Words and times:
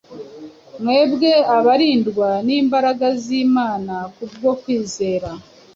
mwebwe 0.81 1.31
abarindwa 1.57 2.29
n’imbaraga 2.45 3.07
z’imana 3.23 3.95
ku 4.15 4.23
bwo 4.31 4.51
kwizera, 4.61 5.29